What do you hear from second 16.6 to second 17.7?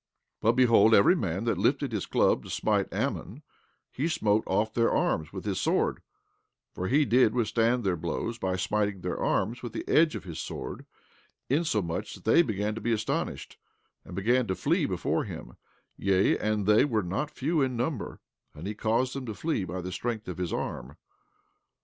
they were not few